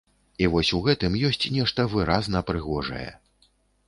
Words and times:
І 0.43 0.45
вось 0.53 0.69
у 0.77 0.79
гэтым 0.85 1.17
ёсць 1.27 1.45
нешта 1.57 1.85
выразна 1.91 2.41
прыгожае. 2.49 3.07